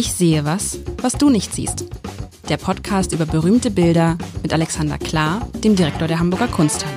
[0.00, 1.84] Ich sehe was, was du nicht siehst.
[2.48, 6.96] Der Podcast über berühmte Bilder mit Alexander Klar, dem Direktor der Hamburger Kunsthalle.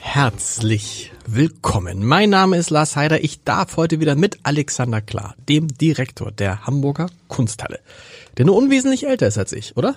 [0.00, 2.04] Herzlich willkommen.
[2.04, 3.24] Mein Name ist Lars Heider.
[3.24, 7.80] Ich darf heute wieder mit Alexander Klar, dem Direktor der Hamburger Kunsthalle,
[8.36, 9.96] der nur unwesentlich älter ist als ich, oder?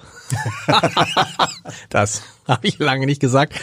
[1.89, 3.53] das habe ich lange nicht gesagt.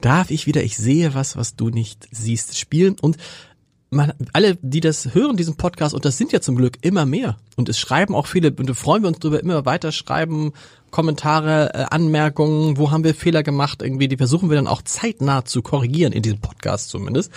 [0.00, 3.16] Darf ich wieder, ich sehe was, was du nicht siehst, spielen und
[3.90, 7.38] man, alle, die das hören, diesen Podcast, und das sind ja zum Glück immer mehr.
[7.56, 10.52] Und es schreiben auch viele, und da freuen wir uns drüber, immer weiter schreiben,
[10.90, 15.44] Kommentare, äh, Anmerkungen, wo haben wir Fehler gemacht, irgendwie, die versuchen wir dann auch zeitnah
[15.44, 17.32] zu korrigieren, in diesem Podcast zumindest.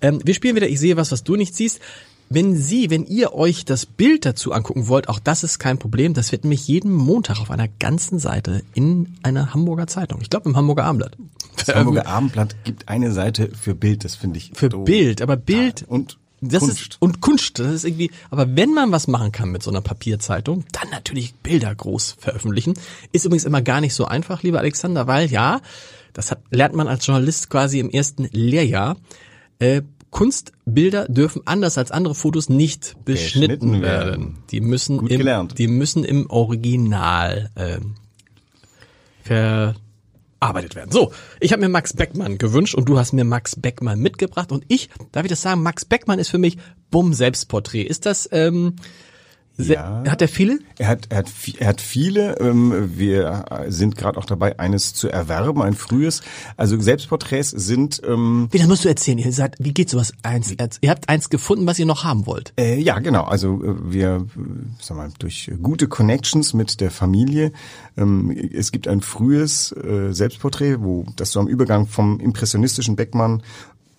[0.00, 1.80] Ähm, wir spielen wieder Ich sehe was, was du nicht siehst.
[2.28, 6.12] Wenn Sie, wenn ihr euch das Bild dazu angucken wollt, auch das ist kein Problem.
[6.12, 10.20] Das wird nämlich jeden Montag auf einer ganzen Seite in einer Hamburger Zeitung.
[10.22, 11.16] Ich glaube im Hamburger Abendblatt.
[11.56, 14.50] Das Hamburger Abendblatt gibt eine Seite für Bild, das finde ich.
[14.54, 14.84] Für doof.
[14.84, 16.80] Bild, aber Bild und das Kunst.
[16.80, 19.80] ist und Kunst, das ist irgendwie, aber wenn man was machen kann mit so einer
[19.80, 22.74] Papierzeitung, dann natürlich Bilder groß veröffentlichen.
[23.12, 25.60] Ist übrigens immer gar nicht so einfach, lieber Alexander, weil ja,
[26.12, 28.96] das hat, lernt man als Journalist quasi im ersten Lehrjahr.
[29.58, 33.82] Äh, Kunstbilder dürfen anders als andere Fotos nicht beschnitten, werden.
[33.82, 34.38] werden.
[34.50, 35.58] Die müssen Gut im, gelernt.
[35.58, 37.94] die müssen im Original ähm,
[40.38, 40.90] verarbeitet werden.
[40.92, 44.64] So, ich habe mir Max Beckmann gewünscht und du hast mir Max Beckmann mitgebracht und
[44.68, 46.58] ich, darf ich das sagen, Max Beckmann ist für mich
[46.90, 47.82] Bumm Selbstporträt.
[47.82, 48.76] Ist das ähm,
[49.58, 50.02] Ja.
[50.06, 50.58] hat er viele?
[50.78, 52.38] Er hat, er hat, er hat viele.
[52.40, 56.22] Ähm, wir sind gerade auch dabei, eines zu erwerben, ein frühes.
[56.56, 59.18] Also Selbstporträts sind ähm, Wie, das musst du erzählen.
[59.18, 60.54] Ihr seid, wie geht sowas eins?
[60.80, 62.52] Ihr habt eins gefunden, was ihr noch haben wollt.
[62.58, 63.24] Äh, ja, genau.
[63.24, 64.26] Also äh, wir,
[64.80, 67.52] sag mal, durch gute Connections mit der Familie.
[67.96, 73.42] Ähm, es gibt ein frühes äh, Selbstporträt, wo das so am Übergang vom impressionistischen Beckmann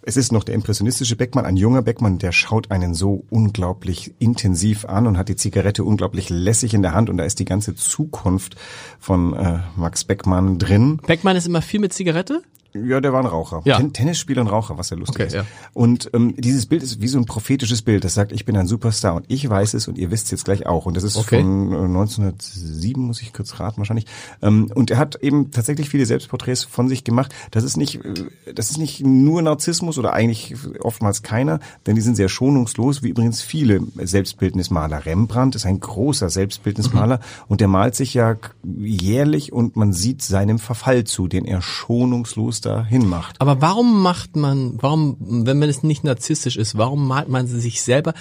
[0.07, 4.85] es ist noch der impressionistische Beckmann, ein junger Beckmann, der schaut einen so unglaublich intensiv
[4.85, 7.75] an und hat die Zigarette unglaublich lässig in der Hand und da ist die ganze
[7.75, 8.55] Zukunft
[8.99, 11.01] von äh, Max Beckmann drin.
[11.05, 12.41] Beckmann ist immer viel mit Zigarette?
[12.85, 13.61] Ja, der war ein Raucher.
[13.65, 13.77] Ja.
[13.77, 15.33] Ten Tennisspieler und Raucher, was ja lustig Okay, ist.
[15.33, 15.45] ja.
[15.73, 18.67] Und ähm, dieses Bild ist wie so ein prophetisches Bild, das sagt, ich bin ein
[18.67, 20.85] Superstar und ich weiß es und ihr wisst es jetzt gleich auch.
[20.85, 21.41] Und das ist Okay.
[21.41, 24.05] von äh, 1907, muss ich kurz raten wahrscheinlich.
[24.41, 27.33] Ähm, und er hat eben tatsächlich viele Selbstporträts von sich gemacht.
[27.51, 32.01] Das ist nicht, äh, das ist nicht nur Narzissmus oder eigentlich oftmals keiner, denn die
[32.01, 35.05] sind sehr schonungslos, wie übrigens viele Selbstbildnismaler.
[35.05, 40.59] Rembrandt ist ein großer Selbstbildnismaler und der malt sich ja jährlich und man sieht seinem
[40.59, 43.39] Verfall zu, den er schonungslos dahin macht.
[43.39, 47.59] Aber warum macht man, warum, wenn man es nicht narzisstisch ist, warum malt man sie
[47.59, 48.13] sich selber?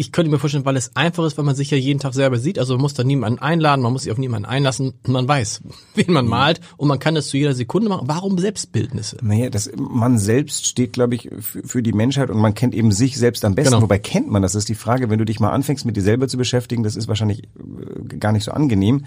[0.00, 2.38] Ich könnte mir vorstellen, weil es einfach ist, weil man sich ja jeden Tag selber
[2.38, 2.60] sieht.
[2.60, 4.94] Also man muss da niemanden einladen, man muss sich auf niemanden einlassen.
[5.06, 5.62] Man weiß,
[5.96, 8.06] wen man malt und man kann es zu jeder Sekunde machen.
[8.06, 9.18] Warum Selbstbildnisse?
[9.22, 12.92] Naja, das, man selbst steht, glaube ich, für, für die Menschheit und man kennt eben
[12.92, 13.72] sich selbst am besten.
[13.72, 13.82] Genau.
[13.82, 14.52] Wobei kennt man das?
[14.52, 16.94] Das ist die Frage, wenn du dich mal anfängst, mit dir selber zu beschäftigen, das
[16.94, 19.04] ist wahrscheinlich äh, gar nicht so angenehm.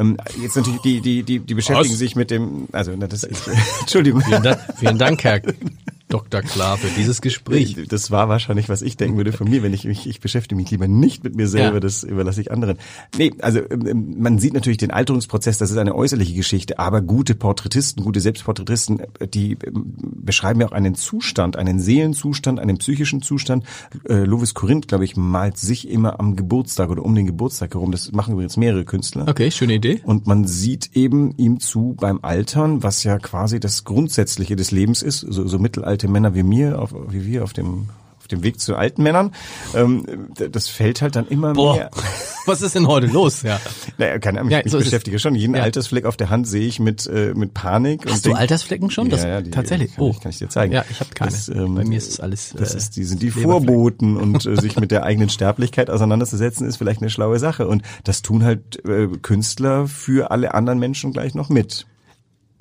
[0.00, 1.98] Ähm, jetzt natürlich, die, die, die, die beschäftigen Was?
[1.98, 3.48] sich mit dem, also, na, das ist,
[3.80, 4.22] Entschuldigung.
[4.22, 5.40] Vielen Dank, vielen Dank Herr
[6.10, 6.42] Dr.
[6.42, 7.76] Klar, für dieses Gespräch.
[7.88, 10.70] Das war wahrscheinlich, was ich denken würde von mir, wenn ich mich, ich beschäftige mich
[10.70, 11.80] lieber nicht mit mir selber, Ja.
[11.80, 12.78] das überlasse ich anderen.
[13.16, 17.00] Nee, also ähm, ähm, man sieht natürlich den Alterungsprozess, das ist eine äußerliche Geschichte, aber
[17.00, 22.78] gute Porträtisten, gute Selbstporträtisten, äh, die ähm, beschreiben ja auch einen Zustand, einen Seelenzustand, einen
[22.78, 23.64] psychischen Zustand.
[24.08, 27.92] Äh, Lovis Corinth, glaube ich, malt sich immer am Geburtstag oder um den Geburtstag herum.
[27.92, 29.26] Das machen übrigens mehrere Künstler.
[29.28, 30.00] Okay, schöne Idee.
[30.04, 35.02] Und man sieht eben ihm zu beim Altern, was ja quasi das Grundsätzliche des Lebens
[35.02, 35.58] ist, so, so
[36.00, 37.88] mittelalte Männer wie mir, auf, wie wir auf dem
[38.18, 39.32] auf dem Weg zu alten Männern,
[39.74, 41.90] ähm, das fällt halt dann immer Boah, mehr.
[42.46, 43.40] was ist denn heute los?
[43.40, 43.58] Ja.
[43.96, 45.34] Naja, keine Ahnung, Ja, ich, ich so beschäftige schon.
[45.34, 45.62] Jeden Ja.
[45.62, 48.04] Altersfleck auf der Hand sehe ich mit, äh, mit Panik.
[48.06, 49.08] Hast du Altersflecken schon?
[49.08, 49.94] Das, ja, ja, die, tatsächlich.
[49.94, 50.74] Kann, oh, ich, kann ich dir zeigen.
[50.74, 51.30] Ja, ich habe keine.
[51.30, 52.52] Das, ähm, Bei mir ist es alles.
[52.54, 53.30] Das äh, ist, die sind die.
[53.30, 57.66] Vorboten und äh, sich mit der eigenen Sterblichkeit auseinanderzusetzen, ist vielleicht eine schlaue Sache.
[57.68, 61.86] Und das tun halt äh, Künstler für alle anderen Menschen gleich noch mit.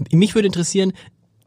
[0.10, 0.94] Mich würde interessieren,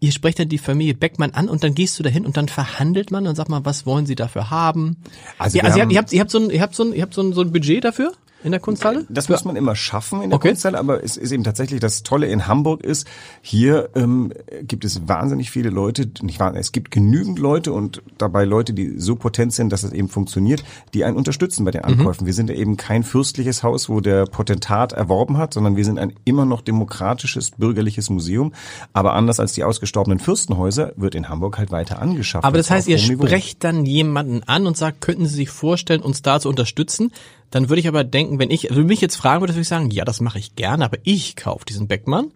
[0.02, 3.12] ihr sprecht dann die Familie Beckmann an und dann gehst du dahin und dann verhandelt
[3.12, 4.96] man und sagt mal, was wollen sie dafür haben?
[5.38, 6.93] Also ja, also ihr habt, ihr habt, ihr habt so ein, ihr habt so ein,
[6.93, 8.12] ihr habt so ein, so ein Budget dafür?
[8.44, 9.06] In der Kunsthalle?
[9.08, 10.48] Das muss man immer schaffen in der Okay.
[10.48, 13.06] Kunsthalle, aber es ist eben tatsächlich das Tolle in Hamburg ist,
[13.40, 18.44] hier ähm, gibt es wahnsinnig viele Leute, nicht wahr, es gibt genügend Leute und dabei
[18.44, 21.88] Leute, die so potent sind, dass es eben funktioniert, die einen unterstützen bei den Mhm.
[22.00, 22.26] Ankäufen.
[22.26, 25.98] Wir sind ja eben kein fürstliches Haus, wo der Potentat erworben hat, sondern wir sind
[25.98, 28.52] ein immer noch demokratisches bürgerliches Museum.
[28.92, 32.44] Aber anders als die ausgestorbenen Fürstenhäuser wird in Hamburg halt weiter angeschafft.
[32.44, 36.22] Aber das heißt, ihr sprecht dann jemanden an und sagt, könnten Sie sich vorstellen, uns
[36.22, 37.10] da zu unterstützen?
[37.52, 39.69] Dann würde ich aber denken, wenn ich, wenn du mich jetzt fragen würde, würde ich
[39.69, 42.32] sagen, ja, das mache ich gerne, aber ich kaufe diesen Beckmann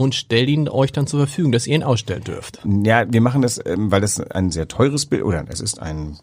[0.00, 2.60] und stelle ihn euch dann zur Verfügung, dass ihr ihn ausstellen dürft.
[2.64, 6.16] Ja, wir machen das, ähm, weil das ein sehr teures Bild oder es ist ein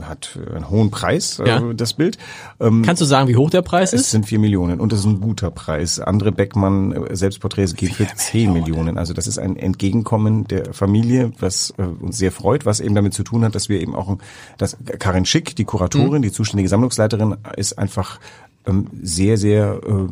[0.00, 1.60] hat einen hohen Preis, äh, Ja.
[1.74, 2.16] das Bild.
[2.58, 4.10] Ähm, Kannst du sagen, wie hoch der Preis es ist?
[4.12, 6.00] sind vier Millionen und das ist ein guter Preis.
[6.00, 8.96] Andere Beckmann äh, Selbstporträts geht für zehn Millionen.
[8.96, 13.12] Also das ist ein Entgegenkommen der Familie, was äh, uns sehr freut, was eben damit
[13.12, 14.16] zu tun hat, dass wir eben auch,
[14.56, 18.20] dass Karin Schick, die Kuratorin, die zuständige Sammlungsleiterin, ist einfach
[19.02, 20.06] sehr, sehr äh,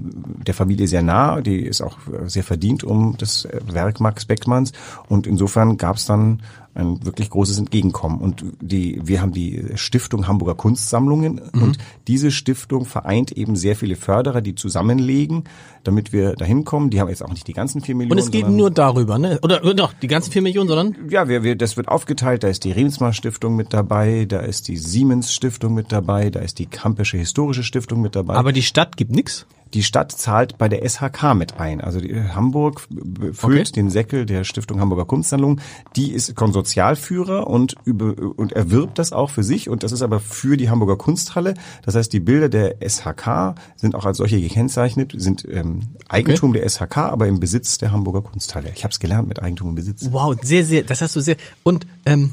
[0.47, 1.41] der Familie sehr nah.
[1.41, 4.73] Die ist auch äh, sehr verdient um das äh, Werk Max Beckmanns
[5.09, 6.43] und insofern gab es dann
[6.75, 8.21] ein wirklich großes Entgegenkommen.
[8.21, 11.63] Und die, wir haben die Stiftung Hamburger Kunstsammlungen Mhm.
[11.63, 11.79] und
[12.09, 15.45] diese Stiftung vereint eben sehr viele Förderer, die zusammenlegen,
[15.85, 16.91] damit wir dahin kommen.
[16.91, 18.13] Die haben jetzt auch nicht die ganzen vier Millionen.
[18.13, 19.39] Und es geht nur darüber, ne?
[19.43, 22.43] Oder, oder doch, die ganzen vier Millionen, sondern ja, wir, wir, das wird aufgeteilt.
[22.43, 26.41] Da ist die Remsmar Stiftung mit dabei, da ist die Siemens Stiftung mit dabei, da
[26.41, 28.35] ist die Kampische Historische Stiftung mit dabei.
[28.35, 29.47] aber die Stadt gibt nix.
[29.75, 31.81] Die Stadt zahlt bei der SHK mit ein.
[31.81, 33.73] Also die, Hamburg b- füllt Okay.
[33.73, 35.61] den Säckel der Stiftung Hamburger Kunstsammlung.
[35.97, 39.69] Die ist Konsortialführer und, über, und erwirbt das auch für sich.
[39.69, 41.55] Und das ist aber für die Hamburger Kunsthalle.
[41.85, 46.69] Das heißt, die Bilder der SHK sind auch als solche gekennzeichnet, sind ähm, Eigentum der
[46.69, 48.71] SHK, aber im Besitz der Hamburger Kunsthalle.
[48.75, 50.07] Ich habe es gelernt mit Eigentum und Besitz.
[50.11, 51.37] Wow, sehr, sehr, das hast du sehr.
[51.63, 52.33] Und ähm,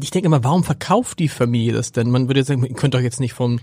[0.00, 2.10] ich denke immer, warum verkauft die Familie das denn?
[2.10, 3.58] Man würde jetzt sagen, ihr könnt doch jetzt nicht vom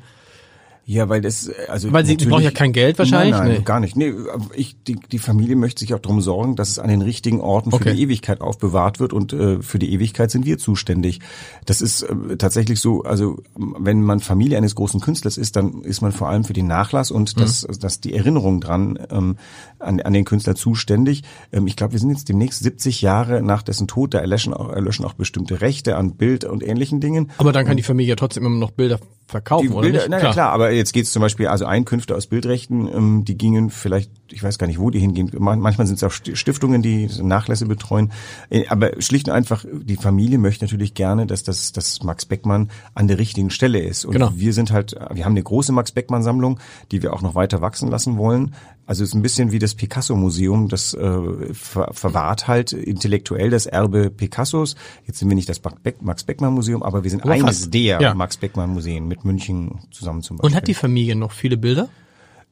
[0.83, 3.35] Ja, weil das, äh, also Weil sie- brauchen ja kein Geld wahrscheinlich?
[3.35, 3.63] Nein, nein Nee.
[3.63, 3.95] gar nicht.
[3.95, 4.13] Nee,
[4.55, 7.69] ich, die, die Familie möchte sich auch darum sorgen, dass es an den richtigen Orten
[7.69, 7.93] für Okay.
[7.95, 11.19] die Ewigkeit aufbewahrt wird und äh, für die Ewigkeit sind wir zuständig.
[11.65, 16.01] Das ist äh, tatsächlich so, also wenn man Familie eines großen Künstlers ist, dann ist
[16.01, 17.79] man vor allem für den Nachlass und das, Mhm.
[17.79, 19.37] das die Erinnerung dran ähm,
[19.79, 21.21] an, an den Künstler zuständig.
[21.53, 24.69] Ähm, ich glaube, wir sind jetzt demnächst 70 Jahre nach dessen Tod, da erlöschen auch,
[24.69, 27.31] erlöschen auch bestimmte Rechte an Bild und ähnlichen Dingen.
[27.37, 30.09] Aber dann kann die Familie ja trotzdem immer noch Bilder verkaufen, Die oder Bilder, nicht?
[30.09, 33.37] na ja, klar, aber jetzt geht es zum Beispiel, also Einkünfte aus Bildrechten, ähm, die
[33.37, 35.29] gingen vielleicht, ich weiß gar nicht, wo die hingehen.
[35.37, 38.11] Man- Manchmal sind es auch Sti- Stiftungen, die Nachlässe betreuen.
[38.49, 42.69] Äh, Aber schlicht und einfach, die Familie möchte natürlich gerne, dass das dass Max Beckmann
[42.95, 44.05] an der richtigen Stelle ist.
[44.05, 44.31] Und Genau.
[44.35, 46.59] wir sind halt, wir haben eine große Max Beckmann Sammlung,
[46.91, 48.53] die wir auch noch weiter wachsen lassen wollen.
[48.91, 53.65] Also es ist ein bisschen wie das Picasso-Museum, das äh, ver verwahrt halt intellektuell das
[53.65, 54.75] Erbe Picassos.
[55.07, 57.73] Jetzt sind wir nicht das Beck- Max Beckmann Museum, aber wir sind Aber eines fast.
[57.73, 58.13] der Ja.
[58.13, 60.49] Max Beckmann Museen mit München zusammen zum Beispiel.
[60.51, 61.87] Und hat die Familie noch viele Bilder?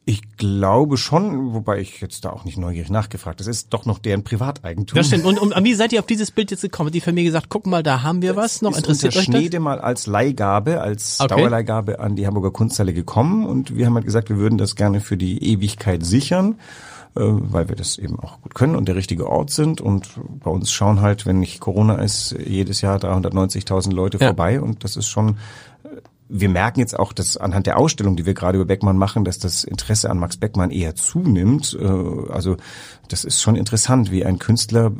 [0.10, 3.40] Ich glaube schon, wobei ich jetzt da auch nicht neugierig nachgefragt.
[3.40, 4.96] Das ist doch noch deren Privateigentum.
[4.98, 5.24] Das stimmt.
[5.26, 6.88] Und, und wie seid ihr auf dieses Bild jetzt gekommen?
[6.88, 8.72] Hat die Familie gesagt, guck mal, da haben wir was noch?
[8.72, 9.36] ist Interessiert unter euch das?
[9.36, 11.36] Schneede mal als Leihgabe, als Okay.
[11.36, 15.00] Dauerleihgabe an die Hamburger Kunsthalle gekommen und wir haben halt gesagt, wir würden das gerne
[15.00, 16.56] für die Ewigkeit sichern,
[17.16, 20.10] äh, weil wir das eben auch gut können und der richtige Ort sind und
[20.44, 24.28] bei uns schauen halt, wenn nicht Corona ist, jedes Jahr 390.000 Leute Ja.
[24.28, 25.38] vorbei und das ist schon
[26.30, 29.40] wir merken jetzt auch, dass anhand der Ausstellung, die wir gerade über Beckmann machen, dass
[29.40, 31.78] das Interesse an Max Beckmann eher zunimmt.
[31.80, 32.58] Äh, Also
[33.08, 34.92] das ist schon interessant, wie ein Künstler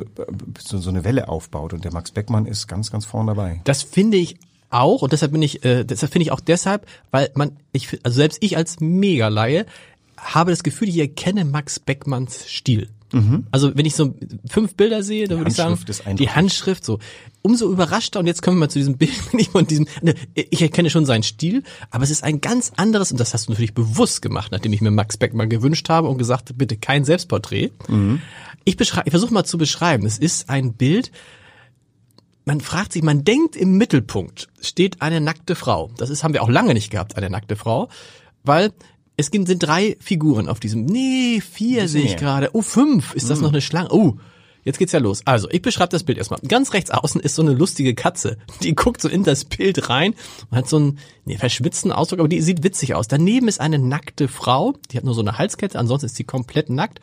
[0.58, 1.72] so eine Welle aufbaut.
[1.72, 3.60] Und der Max Beckmann ist ganz, ganz vorn dabei.
[3.64, 4.36] Das finde ich
[4.70, 8.16] auch und deshalb bin ich, äh, deshalb finde ich auch deshalb, weil man, ich, also
[8.16, 9.66] selbst ich als Megalaie
[10.16, 12.88] habe das Gefühl, ich erkenne Max Beckmanns Stil.
[13.50, 14.14] Also wenn ich so
[14.48, 15.76] fünf Bilder sehe, dann würde ich sagen, Mhm.
[15.76, 16.26] Handschrift ist eindrucksvoll.
[16.26, 16.98] die Handschrift so.
[17.42, 20.14] Umso überraschter, und jetzt kommen wir mal zu diesem Bild, bin ich von diesem, ne,
[20.34, 23.52] ich erkenne schon seinen Stil, aber es ist ein ganz anderes, und das hast du
[23.52, 27.70] natürlich bewusst gemacht, nachdem ich mir Max Beckmann gewünscht habe und gesagt, bitte kein Selbstporträt.
[27.88, 28.20] Mhm.
[28.64, 30.06] Ich beschreibe, ich versuche mal zu beschreiben.
[30.06, 31.10] Es ist ein Bild,
[32.44, 35.90] man fragt sich, man denkt im Mittelpunkt steht eine nackte Frau.
[35.98, 37.88] Das ist, haben wir auch lange nicht gehabt, eine nackte Frau,
[38.44, 38.72] weil
[39.20, 43.30] es gibt- sind drei Figuren auf diesem, nee, vier sehe ich gerade, oh, fünf, ist
[43.30, 43.90] das noch eine Schlange?
[43.92, 44.16] Oh,
[44.64, 45.22] jetzt geht's ja los.
[45.24, 46.40] Also, ich beschreibe das Bild erstmal.
[46.40, 50.14] Ganz rechts außen ist so eine lustige Katze, die guckt so in das Bild rein
[50.50, 53.08] und hat so einen nee, verschwitzten Ausdruck, aber die sieht witzig aus.
[53.08, 56.70] Daneben ist eine nackte Frau, die hat nur so eine Halskette, ansonsten ist sie komplett
[56.70, 57.00] nackt.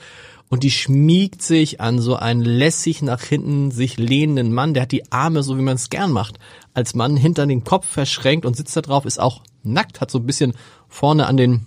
[0.50, 4.94] Und die schmiegt sich an so einen lässig nach hinten sich lehnenden Mann, der hat
[4.94, 6.40] die Arme, so wie man es gern macht,
[6.74, 10.20] als Mann hinter den Kopf verschränkt und sitzt da drauf, ist auch nackt, hat so
[10.20, 10.54] ein bisschen
[10.88, 11.66] vorne an den,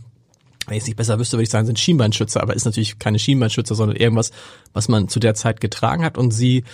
[0.67, 3.19] wenn ich es nicht besser wüsste, würde ich sagen, sind Schienbeinschützer, aber ist natürlich keine
[3.19, 4.31] Schienbeinschützer, sondern irgendwas,
[4.73, 6.64] was man zu der Zeit getragen hat und sie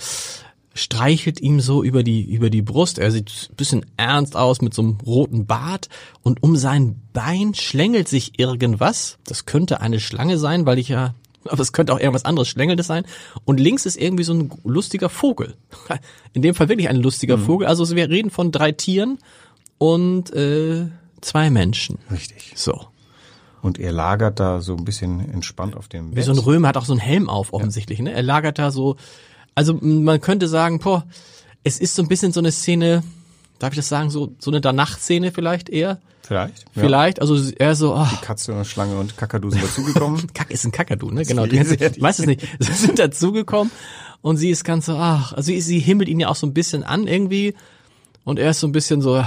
[0.76, 2.98] streichelt ihm so über die, über die Brust.
[2.98, 5.88] Er sieht ein bisschen ernst aus mit so einem roten Bart
[6.22, 9.18] und um sein Bein schlängelt sich irgendwas.
[9.24, 11.14] Das könnte eine Schlange sein, weil ich ja,
[11.46, 13.04] aber es könnte auch irgendwas anderes Schlängelndes sein.
[13.44, 15.54] Und links ist irgendwie so ein lustiger Vogel.
[16.34, 17.66] In dem Fall wirklich ein lustiger Vogel.
[17.66, 19.18] Also wir reden von drei Tieren
[19.78, 20.88] und äh,
[21.22, 21.98] zwei Menschen.
[22.10, 22.52] Richtig.
[22.54, 22.86] So.
[23.62, 26.24] Und er lagert da so ein bisschen entspannt auf dem Wie Bett.
[26.24, 27.98] so ein Römer hat auch so einen Helm auf, offensichtlich.
[28.00, 28.12] Ne?
[28.12, 28.96] Er lagert da so.
[29.54, 31.04] Also man könnte sagen, boah,
[31.64, 33.02] es ist so ein bisschen so eine Szene
[33.58, 35.98] darf ich das sagen, so, so eine Danach-Szene vielleicht eher?
[36.20, 36.66] Vielleicht.
[36.74, 36.82] Ja.
[36.82, 40.26] Vielleicht, also eher so, oh, Katze und Schlange und Kakadu sind dazugekommen.
[40.34, 41.24] Kack ist ein Kakadu, ne?
[41.24, 41.46] Genau.
[41.46, 42.46] Die- Die, ich weiß es nicht.
[42.58, 43.72] Sie sind dazugekommen
[44.20, 46.52] und sie ist ganz so, ach, also sie, sie himmelt ihn ja auch so ein
[46.52, 47.54] bisschen an irgendwie
[48.24, 49.24] und er ist so ein bisschen so,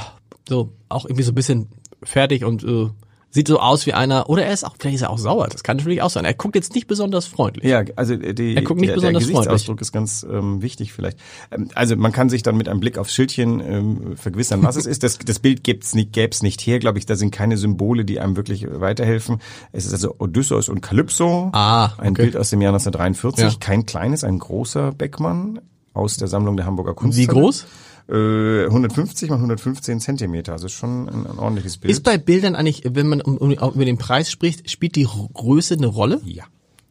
[0.47, 1.67] so auch irgendwie so ein bisschen
[2.03, 2.89] fertig und äh,
[3.31, 5.63] sieht so aus wie einer, oder er ist auch, vielleicht ist er auch sauer, das
[5.63, 6.25] kann natürlich auch sein.
[6.25, 7.69] Er guckt jetzt nicht besonders freundlich.
[7.69, 11.19] Ja, also die, Er guckt nicht der, besonders der Gesichtsausdruck ist ganz ähm, wichtig vielleicht.
[11.51, 14.85] Ähm, also man kann sich dann mit einem Blick aufs Schildchen ähm, vergewissern, was es
[14.85, 15.03] ist.
[15.03, 17.05] Das, das Bild gibt's nicht, gäb's nicht her, glaube ich.
[17.05, 19.39] Da sind keine Symbole, die einem wirklich weiterhelfen.
[19.71, 21.49] Es ist also Odysseus und Kalypso.
[21.53, 22.23] Ah, Ein okay.
[22.23, 23.43] Bild aus dem Jahr 1943.
[23.43, 23.59] Ja.
[23.59, 25.59] Kein kleines, ein großer Beckmann
[25.93, 27.17] aus der Sammlung der Hamburger Kunst.
[27.17, 27.67] Wie groß?
[28.09, 30.53] Äh, 150 mal 115 Zentimeter.
[30.53, 31.91] Also ist schon ein, ein ordentliches Bild.
[31.91, 35.75] Ist bei Bildern eigentlich, wenn man um, um, über den Preis spricht, spielt die Größe
[35.75, 36.21] eine Rolle?
[36.25, 36.45] ja.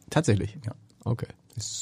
[0.09, 0.57] Tatsächlich.
[0.65, 0.71] Ja.
[1.05, 1.27] Okay.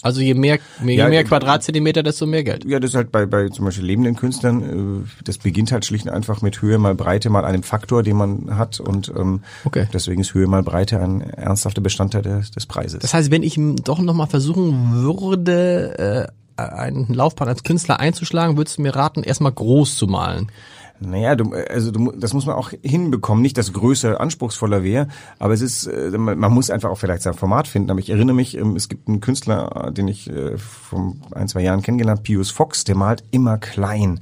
[0.02, 2.66] Also je mehr, je Ja, mehr äh, Quadratzentimeter, desto mehr Geld.
[2.66, 6.06] Ja, das ist halt bei, bei zum Beispiel lebenden Künstlern, äh, das beginnt halt schlicht
[6.08, 9.88] und einfach mit Höhe mal Breite mal einem Faktor, den man hat und ähm, Okay.
[9.94, 13.00] deswegen ist Höhe mal Breite ein ernsthafter Bestandteil des, des Preises.
[13.00, 18.58] Das heißt, wenn ich doch noch mal versuchen würde, äh, einen Laufbahn als Künstler einzuschlagen,
[18.58, 20.52] würdest du mir raten, erstmal groß zu malen.
[21.00, 23.42] Naja, du, also du, das muss man auch hinbekommen.
[23.42, 25.08] Nicht, dass Größe anspruchsvoller wäre,
[25.40, 27.92] aber es ist, äh, man, muss einfach auch vielleicht sein Format finden.
[27.92, 31.62] Aber ich erinnere mich, ähm, es gibt einen Künstler, den ich äh, vor ein, zwei
[31.62, 34.22] Jahren kennengelernt, Pius Fox, der malt immer klein.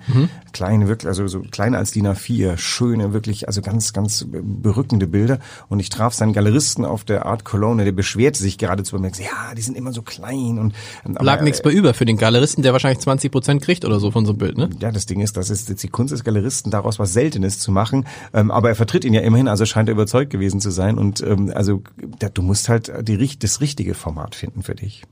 [0.51, 5.39] Kleine, wirklich, also so kleiner als DIN A4, schöne, wirklich, also ganz, ganz berückende Bilder.
[5.67, 9.23] Und ich traf seinen Galeristen auf der Art Cologne, der beschwerte sich geradezu und merkte,
[9.23, 12.63] ja, die sind immer so klein und aber, Lag nichts bei über für den Galeristen,
[12.63, 14.69] der wahrscheinlich 20 Prozent kriegt oder so von so einem Bild, ne?
[14.79, 17.71] ja, das Ding ist, das ist jetzt die Kunst des Galeristen, daraus was Seltenes zu
[17.71, 18.05] machen.
[18.33, 20.97] Ähm, aber er vertritt ihn ja immerhin, also scheint er überzeugt gewesen zu sein.
[20.97, 21.81] Und ähm, also
[22.19, 25.03] da, du musst halt die, das richtige Format finden für dich.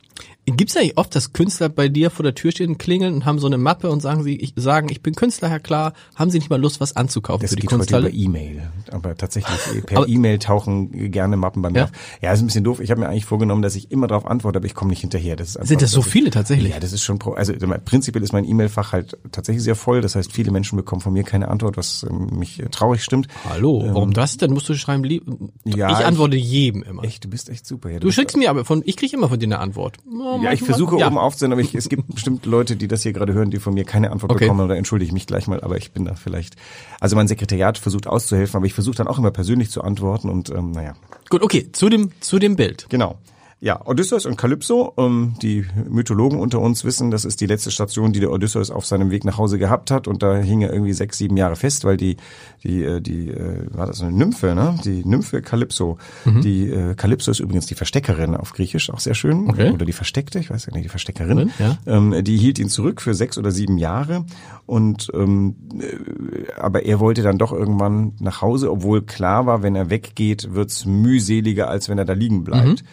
[0.45, 3.47] Gibt's eigentlich oft, dass Künstler bei dir vor der Tür stehen, klingeln und haben so
[3.47, 6.50] eine Mappe und sagen sie, ich sagen, ich bin Künstler, Herr Klar, haben sie nicht
[6.50, 8.09] mal Lust, was anzukaufen Das für die geht heute Kunsthalle?
[8.09, 8.62] über E-Mail.
[8.91, 11.83] Aber tatsächlich per E-Mail tauchen gerne Mappen bei mir Ja?
[11.85, 11.91] auf.
[12.21, 12.81] Ja, ist ein bisschen doof.
[12.81, 15.38] Ich habe mir eigentlich vorgenommen, dass ich immer darauf antworte, aber ich komme nicht hinterher.
[15.38, 16.73] Das ist einfach, Sind das so ich- viele tatsächlich?
[16.73, 17.53] Ja, das ist schon, pro, also
[17.85, 20.01] prinzipiell ist mein E-Mail-Fach halt tatsächlich sehr voll.
[20.01, 23.27] Das heißt, viele Menschen bekommen von mir keine Antwort, was ähm, mich traurig stimmt.
[23.50, 24.51] Hallo, warum das denn?
[24.51, 25.23] Musst du schreiben, lieb,
[25.63, 27.05] Ja, ich ich- antworte jedem immer.
[27.05, 27.89] Echt, du bist echt super.
[27.89, 29.97] Ja, Du bist- schickst mir aber von, ich krieg immer von dir eine Antwort.
[30.05, 31.07] Ja, ich versuche ja.
[31.07, 33.73] oben aufzunehmen, aber ich, es gibt bestimmt Leute, die das hier gerade hören, die von
[33.73, 34.45] mir keine Antwort Okay.
[34.45, 36.55] bekommen oder entschuldige ich mich gleich mal, aber ich bin da vielleicht.
[36.99, 40.49] Also mein Sekretariat versucht auszuhelfen, aber ich versuche dann auch immer persönlich zu antworten und
[40.49, 40.95] ähm, naja.
[41.29, 42.87] Gut, okay, zu dem, zu dem Bild.
[42.89, 43.17] Genau.
[43.63, 48.12] Ja, Odysseus und Kalypso, ähm, die Mythologen unter uns wissen, das ist die letzte Station,
[48.12, 50.91] die der Odysseus auf seinem Weg nach Hause gehabt hat und da hing er irgendwie
[50.91, 52.17] sechs, sieben Jahre fest, weil die,
[52.65, 54.77] die, äh, die, äh, war das eine Nymphe, ne?
[54.84, 55.98] Die Nymphe Kalypso.
[56.25, 59.50] Die äh, Kalypso ist übrigens die Versteckerin auf Griechisch, auch sehr schön.
[59.50, 59.72] Okay.
[59.72, 61.50] Oder die Versteckte, ich weiß ja nicht, die Versteckerin.
[61.58, 61.77] Ja.
[61.86, 64.25] Ähm, die hielt ihn zurück für sechs oder sieben Jahre
[64.65, 69.75] und ähm, äh, aber er wollte dann doch irgendwann nach Hause, obwohl klar war, wenn
[69.75, 72.84] er weggeht, wird's mühseliger, als wenn er da liegen bleibt.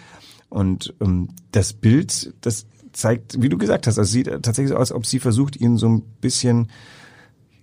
[0.50, 4.90] Und ähm, das Bild, das zeigt, wie du gesagt hast, das sieht tatsächlich so aus,
[4.90, 6.68] als ob sie versucht, ihn so ein bisschen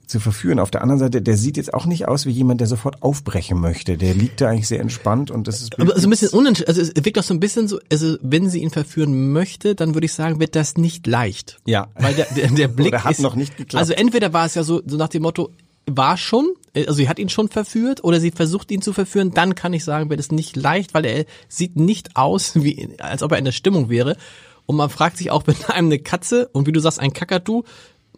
[0.07, 0.59] zu verführen.
[0.59, 3.59] Auf der anderen Seite, der sieht jetzt auch nicht aus wie jemand, der sofort aufbrechen
[3.59, 3.97] möchte.
[3.97, 6.81] Der liegt da eigentlich sehr entspannt und das ist Aber so ein bisschen unentschieden, also
[6.81, 10.05] es wirkt auch so ein bisschen so, also wenn sie ihn verführen möchte, dann würde
[10.05, 11.59] ich sagen, wird das nicht leicht.
[11.65, 11.89] Ja.
[11.95, 13.81] Weil der, der, der Blick Oder hat ist, noch nicht geklappt.
[13.81, 15.51] Also entweder war es ja so, so nach dem Motto,
[15.89, 19.55] war schon, also sie hat ihn schon verführt oder sie versucht ihn zu verführen, dann
[19.55, 23.31] kann ich sagen, wird es nicht leicht, weil er sieht nicht aus, wie, als ob
[23.31, 24.17] er in der Stimmung wäre.
[24.65, 27.63] Und man fragt sich auch, wenn einem eine Katze und wie du sagst, ein Kakadu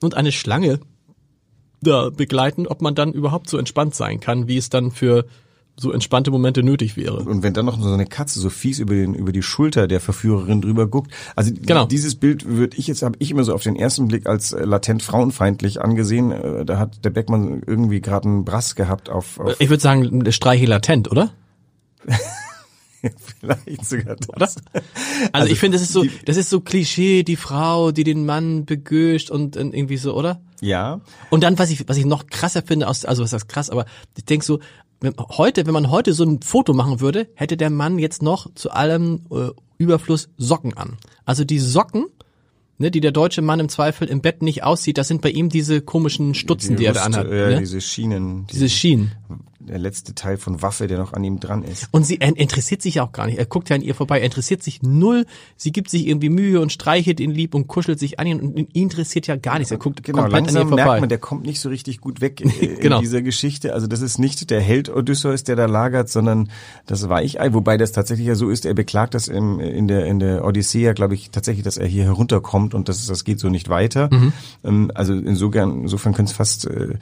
[0.01, 0.79] und eine Schlange
[1.81, 5.25] da begleiten, ob man dann überhaupt so entspannt sein kann, wie es dann für
[5.79, 7.17] so entspannte Momente nötig wäre.
[7.19, 9.99] Und wenn dann noch so eine Katze so fies über, den, über die Schulter der
[9.99, 11.85] Verführerin drüber guckt, also Genau.
[11.85, 14.63] dieses Bild würde ich jetzt, habe ich immer so auf den ersten Blick als äh,
[14.65, 16.31] latent frauenfeindlich angesehen.
[16.31, 20.23] Äh, Da hat der Beckmann irgendwie gerade einen Brass gehabt auf, auf Ich würde sagen,
[20.23, 21.31] der Streiche latent, oder?
[23.39, 24.57] vielleicht sogar das.
[25.31, 28.65] Also, ich finde, das ist so, das ist so Klischee, die Frau, die den Mann
[28.65, 30.41] begöscht und, und irgendwie so, oder?
[30.61, 33.69] Ja, Und dann, was ich, was ich noch krasser finde, aus, also was heißt krass,
[33.69, 33.85] aber
[34.17, 34.59] ich denk so,
[35.37, 38.71] heute, wenn man heute so ein Foto machen würde, hätte der Mann jetzt noch zu
[38.71, 40.97] allem äh, Überfluss Socken an.
[41.25, 42.07] Also die Socken,
[42.77, 45.49] ne, die der deutsche Mann im Zweifel im Bett nicht aussieht, das sind bei ihm
[45.49, 47.27] diese komischen Stutzen, die, er da anhat.
[47.27, 47.59] Ja, ne?
[47.59, 48.45] diese Schienen.
[48.47, 49.11] Die, diese Schienen.
[49.69, 51.87] Der letzte Teil von Waffe, der noch an ihm dran ist.
[51.91, 53.37] Und sie er interessiert sich auch gar nicht.
[53.37, 55.25] Er guckt ja an ihr vorbei, er interessiert sich null.
[55.55, 58.57] Sie gibt sich irgendwie Mühe und streichelt ihn lieb und kuschelt sich an ihn und
[58.57, 59.71] ihn interessiert ja gar nichts.
[59.71, 60.83] Er guckt genau, komplett an ihr langsam vorbei.
[60.85, 62.99] merkt man, der kommt nicht so richtig gut weg in Genau.
[62.99, 63.73] dieser Geschichte.
[63.73, 66.49] Also das ist nicht der Held Odysseus, der da lagert, sondern
[66.85, 70.19] das Weichei, wobei das tatsächlich ja so ist, er beklagt das im, in der in
[70.19, 73.69] der Odyssee glaube ich, tatsächlich, dass er hier herunterkommt und das, das geht so nicht
[73.69, 74.09] weiter.
[74.11, 74.33] Mhm.
[74.63, 76.95] Ähm, also insofern, insofern könnte es fast äh,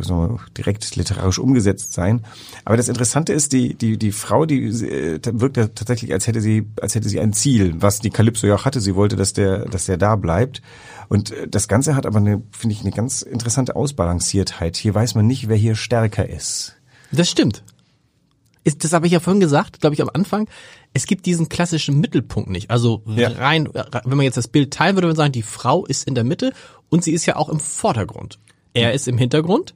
[0.00, 2.24] so direkt literarisch umgesetzt sein.
[2.64, 6.40] Aber das Interessante ist, die die die Frau, die äh, wirkt ja tatsächlich, als hätte
[6.40, 8.80] sie als hätte sie ein Ziel, was die Kalypso ja auch hatte.
[8.80, 10.62] Sie wollte, dass der dass der da bleibt.
[11.08, 14.76] Und äh, das Ganze hat aber eine, finde ich, eine ganz interessante Ausbalanciertheit.
[14.76, 16.76] Hier weiß man nicht, wer hier stärker ist.
[17.10, 17.62] Das stimmt.
[18.64, 20.48] Ist, das habe ich ja vorhin gesagt, glaube ich, am Anfang.
[20.94, 22.70] Es gibt diesen klassischen Mittelpunkt nicht.
[22.70, 23.28] Also Ja.
[23.28, 26.14] rein, wenn man jetzt das Bild teilen würde, würde man sagen, die Frau ist in
[26.14, 26.52] der Mitte
[26.88, 28.38] und sie ist ja auch im Vordergrund.
[28.74, 29.74] Er ist im Hintergrund.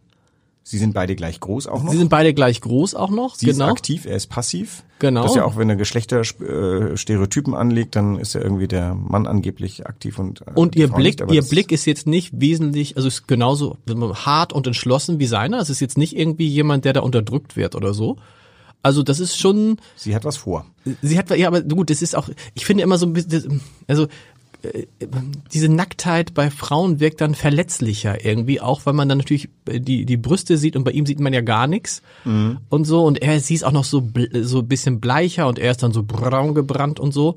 [0.68, 1.92] Sie sind beide gleich groß auch noch.
[1.92, 3.36] Sie sind beide gleich groß auch noch.
[3.36, 3.66] Sie genau.
[3.66, 4.82] ist aktiv, er ist passiv.
[4.98, 5.22] Genau.
[5.22, 9.86] Das ist ja auch, wenn er Geschlechterstereotypen anlegt, dann ist ja irgendwie der Mann angeblich
[9.86, 13.06] aktiv und äh, Und ihr Frau Blick, nicht, ihr Blick ist jetzt nicht wesentlich, also
[13.06, 15.60] ist genauso hart und entschlossen wie seiner.
[15.60, 18.16] Es ist jetzt nicht irgendwie jemand, der da unterdrückt wird oder so.
[18.82, 20.66] Also das ist schon, Sie hat was vor.
[21.02, 24.04] sie hat, ja, aber gut, das ist auch, ich finde immer so ein bisschen, also
[24.04, 24.08] äh,
[25.52, 30.04] diese Nacktheit bei Frauen wirkt dann verletzlicher irgendwie, auch weil man dann natürlich äh, die,
[30.06, 33.38] die Brüste sieht und bei ihm sieht man ja gar nichts und so und er,
[33.40, 34.08] sie ist auch noch so,
[34.42, 37.36] so ein bisschen bleicher und er ist dann so braun gebrannt und so.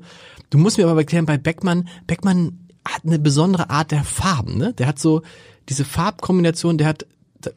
[0.50, 4.72] Du musst mir aber erklären, bei Beckmann, Beckmann hat eine besondere Art der Farben, ne?
[4.72, 5.22] Der hat so
[5.68, 7.06] diese Farbkombination, der hat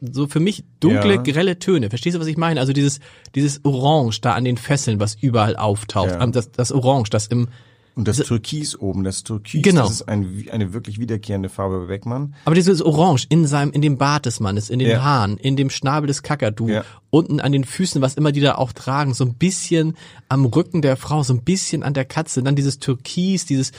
[0.00, 1.22] so für mich dunkle, Ja.
[1.22, 1.90] grelle Töne.
[1.90, 2.60] Verstehst du, was ich meine?
[2.60, 3.00] Also dieses,
[3.34, 6.10] dieses Orange da an den Fesseln, was überall auftaucht.
[6.12, 6.20] Ja.
[6.20, 7.48] Am- Das, das Orange, das im,
[7.96, 9.82] Und das Türkis oben, das Türkis, Genau.
[9.82, 12.34] das ist ein, eine wirklich wiederkehrende Farbe bei Beckmann.
[12.44, 15.02] aber dieses Orange in seinem, in dem Bart des Mannes, in den Ja.
[15.04, 16.84] Haaren, in dem Schnabel des Kakadu, Ja.
[17.10, 19.96] unten an den Füßen, was immer die da auch tragen, so ein bisschen
[20.28, 23.70] am Rücken der Frau, so ein bisschen an der Katze, dann dieses Türkis, dieses,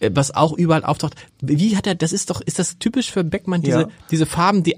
[0.00, 1.14] äh, was auch überall auftaucht.
[1.40, 3.88] Wie hat er, das ist doch, ist das typisch für Beckmann, diese, Ja.
[4.10, 4.76] diese Farben, die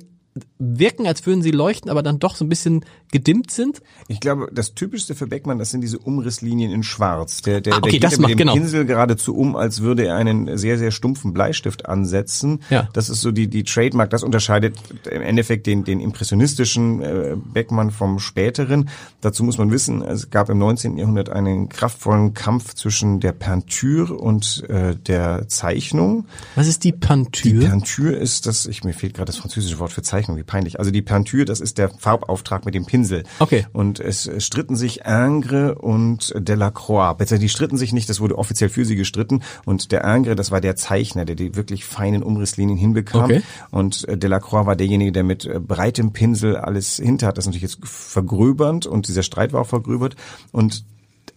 [0.59, 3.81] wirken, als würden sie leuchten, aber dann doch so ein bisschen gedimmt sind?
[4.09, 7.43] Ich glaube, das Typischste für Beckmann, das sind diese Umrisslinien in Schwarz.
[7.43, 8.52] Der, der, Ah, okay, der geht das ja mit macht- dem genau.
[8.55, 12.61] Pinsel geradezu um, als würde er einen sehr, sehr stumpfen Bleistift ansetzen.
[12.71, 12.88] Ja.
[12.93, 14.76] Das ist so die, die Trademark, das unterscheidet
[15.11, 18.88] im Endeffekt den, den impressionistischen äh, Beckmann vom späteren.
[19.21, 20.99] Dazu muss man wissen, es gab im 19.
[20.99, 26.26] Jahrhundert einen kraftvollen Kampf zwischen der Peinture und äh, der Zeichnung.
[26.57, 27.69] Was ist die Die Pantür?
[27.69, 30.78] Peinture ist das, ich mir fehlt gerade das französische Wort für Zeichnung, wie peinlich.
[30.78, 33.25] Also die Peinture, das ist der Farbauftrag mit dem Pinsel.
[33.39, 33.67] Okay.
[33.73, 37.17] Und es, es stritten sich Ingres und Delacroix.
[37.17, 39.43] Beziehungsweise die stritten sich nicht, das wurde offiziell für sie gestritten.
[39.65, 43.25] Und der Ingres, das war der Zeichner, der die wirklich feinen Umrisslinien hinbekam.
[43.25, 43.43] Okay.
[43.71, 47.36] Und äh, Delacroix war derjenige, der mit äh, breitem Pinsel alles hinter hat.
[47.36, 50.17] Das ist natürlich jetzt vergröbernd und dieser Streit war auch vergröbert.
[50.52, 50.84] Und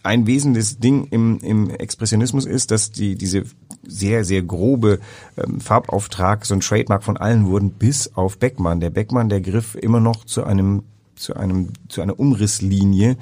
[0.02, 3.44] ein wesentliches Ding im, im Expressionismus ist, dass die diese
[3.90, 5.00] sehr, sehr grobe
[5.36, 8.80] ähm, Farbauftrag so ein Trademark von allen wurden, bis auf Beckmann.
[8.80, 10.82] Der Beckmann, der griff immer noch zu einem
[11.16, 13.16] zu einem zu einer Umrisslinie.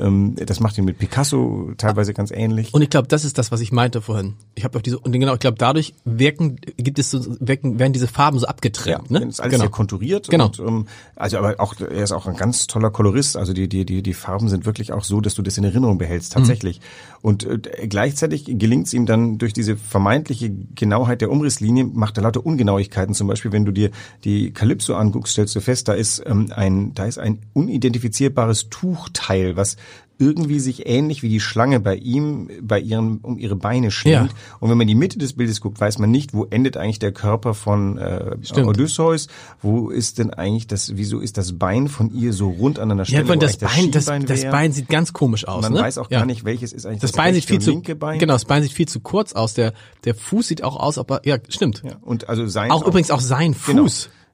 [0.00, 2.72] Ähm, das macht ihn mit Picasso teilweise ganz ähnlich.
[2.72, 4.34] Und ich glaube, das ist das, was ich meinte vorhin.
[4.54, 7.92] Ich habe auch diese und genau, ich glaube, dadurch wirken gibt es so wirken werden
[7.92, 9.20] diese Farben so abgetrennt, ne?
[9.20, 9.64] Das ist alles genau.
[9.64, 10.28] sehr konturiert.
[10.28, 10.46] Genau.
[10.46, 10.86] Und, ähm,
[11.16, 13.36] also aber auch er ist auch ein ganz toller Kolorist.
[13.36, 15.98] Also die die die die Farben sind wirklich auch so, dass du das in Erinnerung
[15.98, 16.80] behältst tatsächlich.
[16.80, 16.84] Mhm.
[17.22, 22.22] Und äh, gleichzeitig gelingt es ihm dann durch diese vermeintliche Genauheit der Umrisslinie macht er
[22.22, 23.14] lauter Ungenauigkeiten.
[23.14, 23.90] Zum Beispiel, wenn du dir
[24.24, 29.56] die Kalypso anguckst, stellst du fest, da ist ähm, ein da ist ein unidentifizierbares Tuchteil,
[29.56, 29.76] was
[30.20, 34.30] irgendwie sich ähnlich wie die Schlange bei ihm, bei ihren, um ihre Beine schlingt.
[34.30, 34.36] Ja.
[34.60, 36.98] Und wenn man in die Mitte des Bildes guckt, weiß man nicht, wo endet eigentlich
[36.98, 38.68] der Körper von äh, Stimmt.
[38.68, 39.28] Odysseus,
[39.62, 43.06] wo ist denn eigentlich das, wieso ist das Bein von ihr so rund an einer
[43.06, 44.52] Stelle, Ja, das Bein, das, das wäre?
[44.52, 45.62] Bein sieht ganz komisch aus.
[45.62, 45.80] Man ne?
[45.80, 46.18] weiß auch Ja.
[46.20, 48.18] gar nicht, welches ist eigentlich Das das, Bein sieht viel zu linke Bein.
[48.18, 49.54] genau, das Bein sieht viel zu kurz aus.
[49.54, 49.72] Der
[50.04, 51.82] der Fuß sieht auch aus, aber ja, stimmt.
[51.84, 53.86] Ja, und also sein Auch übrigens auch sein Genau.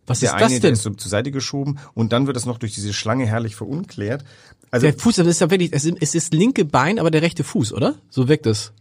[0.07, 0.73] Was der ist eine, das der denn?
[0.75, 4.25] ist so zur Seite geschoben und dann wird das noch durch diese Schlange herrlich verunklärt.
[4.71, 7.11] Also Der Fuß, das ist ja wirklich, es ist, es ist das linke Bein, aber
[7.11, 7.95] der rechte Fuß, oder?
[8.11, 8.73] So wirkt es.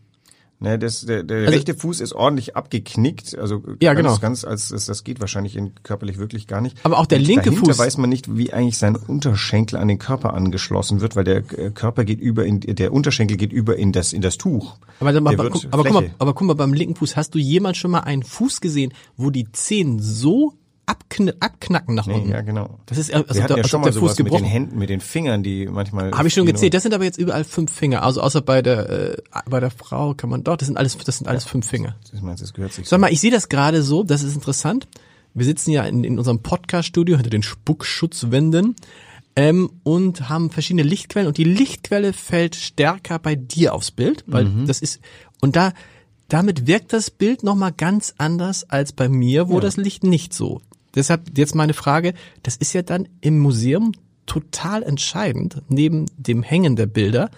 [0.58, 4.18] Ne, das, der, der Also- rechte Fuß ist ordentlich abgeknickt, also Ja, ganz, genau.
[4.20, 6.78] ganz als das, geht wahrscheinlich in, körperlich wirklich gar nicht.
[6.84, 9.90] Aber auch der Und linke dahinter Fuß- weiß man nicht, wie eigentlich sein Unterschenkel an
[9.90, 13.76] den Körper angeschlossen wird, weil der äh, Körper geht über in der Unterschenkel geht über
[13.76, 14.78] in das in das Tuch.
[15.02, 17.36] Aber, Der aber, wird guck- aber, guck mal, aber guck mal, beim linken Fuß, hast
[17.36, 20.54] du jemals schon mal einen Fuß gesehen, wo die Zehen so
[20.86, 22.30] abkn abknacken nach Nee, unten?
[22.30, 22.80] ja, genau.
[22.86, 24.34] Das ist, als Wir ob hatten der, ja als schon mal der Fuß sowas mit
[24.34, 24.44] den.
[24.46, 26.12] Händen, mit den Fingern, die manchmal.
[26.12, 26.74] Habe ich schon gezählt.
[26.74, 28.04] Das sind aber jetzt überall fünf Finger.
[28.04, 29.18] Also außer bei der äh,
[29.50, 30.58] bei der Frau kann man doch.
[30.58, 31.96] Das sind alles das sind alles fünf Finger.
[32.14, 32.88] Ich meine, das gehört sich.
[32.88, 34.04] Sag mal, ich sehe das gerade so.
[34.04, 34.88] Das ist interessant.
[35.34, 38.76] Wir sitzen ja in, in unserem Podcast-Studio hinter den Spuckschutzwänden.
[39.36, 44.50] ähm, und haben verschiedene Lichtquellen und die Lichtquelle fällt stärker bei dir aufs Bild, weil
[44.66, 45.02] das ist
[45.42, 45.74] und da
[46.30, 50.34] damit wirkt das Bild noch mal ganz anders als bei mir, wo das Licht nicht
[50.34, 50.62] so.
[50.96, 53.92] Deshalb jetzt meine Frage, das ist ja dann im Museum
[54.26, 57.30] total entscheidend neben dem Hängen der Bilder,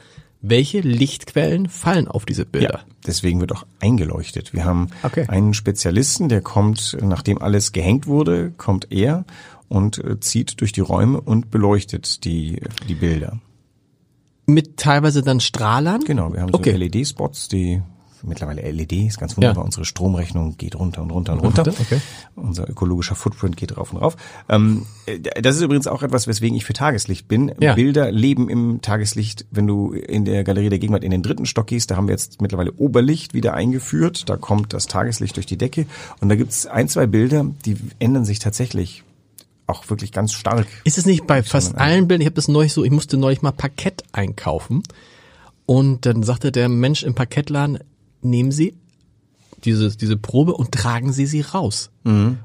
[0.42, 2.82] welche Lichtquellen fallen auf diese Bilder.
[3.06, 4.54] Deswegen wird auch eingeleuchtet.
[4.54, 5.26] Wir haben Okay.
[5.28, 9.26] einen Spezialisten, der kommt, nachdem alles gehängt wurde, kommt er
[9.68, 13.40] und äh, zieht durch die Räume und beleuchtet die, die Bilder.
[14.46, 16.04] Mit teilweise dann Strahlern.
[16.06, 16.72] Genau, wir haben Okay.
[16.72, 17.82] so LED-Spots, die
[18.24, 19.64] mittlerweile LED ist ganz wunderbar.
[19.64, 19.66] Ja.
[19.66, 21.62] Unsere Stromrechnung geht runter und runter und runter.
[21.68, 22.00] Okay.
[22.36, 24.16] Unser ökologischer Footprint geht rauf und rauf.
[24.50, 27.54] Ähm, äh, das ist übrigens auch etwas, weswegen ich für Tageslicht bin.
[27.60, 27.76] Ja.
[27.76, 29.46] Bilder leben im Tageslicht.
[29.52, 32.14] Wenn du in der Galerie der Gegenwart in den dritten Stock gehst, da haben wir
[32.14, 34.30] jetzt mittlerweile Oberlicht wieder eingeführt.
[34.30, 35.86] Da kommt das Tageslicht durch die Decke.
[36.20, 39.04] Und da gibt's ein, zwei Bilder, die ändern sich tatsächlich
[39.68, 40.66] auch wirklich ganz stark.
[40.86, 43.42] Ist es nicht bei fast allen Bildern, ich habe das neulich so, ich musste neulich
[43.42, 44.82] mal Parkett einkaufen
[45.66, 47.80] und dann sagte der Mensch im Parkettladen,
[48.30, 48.76] nehmen Sie
[49.64, 51.90] diese, diese Probe und tragen Sie sie raus.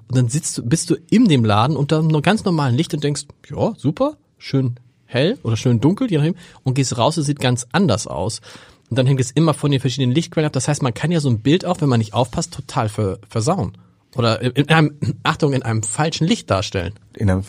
[0.09, 3.05] Und dann sitzt du, bist du in dem Laden unter einem ganz normalen Licht und
[3.05, 7.41] denkst, ja, super, schön hell oder schön dunkel, je nachdem, und gehst raus, es sieht
[7.41, 8.41] ganz anders aus.
[8.89, 10.53] Und dann hängt es immer von den verschiedenen Lichtquellen ab.
[10.53, 13.19] Das heißt, man kann ja so ein Bild auch, wenn man nicht aufpasst, total ver
[13.29, 13.73] versauen.
[14.15, 16.95] Oder in einem, Achtung, in einem falschen Licht darstellen.
[17.15, 17.45] In einem,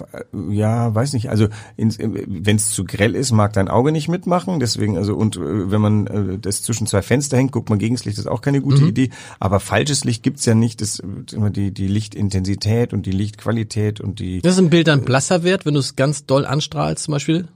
[0.49, 1.29] ja, weiß nicht.
[1.29, 1.47] Also
[1.77, 4.59] wenn es zu grell ist, mag dein Auge nicht mitmachen.
[4.59, 7.95] Deswegen also und äh, wenn man äh, das zwischen zwei Fenster hängt, guckt man gegen
[7.95, 9.09] das Licht, ist auch keine gute Idee.
[9.39, 10.81] Aber falsches Licht gibt's ja nicht.
[10.81, 14.41] Das immer die die Lichtintensität und die Lichtqualität und die.
[14.41, 17.47] Das ist ein Bild dann blasser wird, wenn du es ganz doll anstrahlst zum Beispiel?